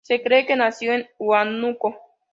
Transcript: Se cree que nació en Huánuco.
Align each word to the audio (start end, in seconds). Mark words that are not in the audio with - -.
Se 0.03 0.23
cree 0.23 0.47
que 0.47 0.55
nació 0.55 0.93
en 0.93 1.07
Huánuco. 1.19 1.95